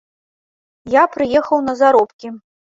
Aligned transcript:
Я 0.95 1.03
прыехаў 1.17 1.63
на 1.69 1.79
заробкі. 1.85 2.37